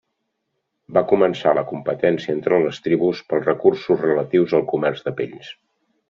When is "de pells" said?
5.09-5.53